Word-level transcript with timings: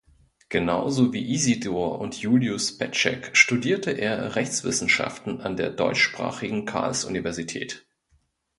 Genauso 0.49 1.13
wie 1.13 1.29
Isidor 1.31 1.99
und 1.99 2.15
Julius 2.19 2.75
Petschek 2.75 3.37
studierte 3.37 3.91
er 3.91 4.35
Rechtswissenschaften 4.35 5.41
an 5.41 5.57
der 5.57 5.69
deutschsprachigen 5.69 6.65
Karlsuniversität. 6.65 7.85